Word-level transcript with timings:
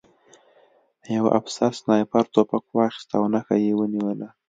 یوه 1.15 1.29
افسر 1.39 1.71
سنایپر 1.79 2.25
توپک 2.33 2.63
واخیست 2.77 3.09
او 3.17 3.23
نښه 3.33 3.55
یې 3.65 3.71
ونیوله 3.75 4.27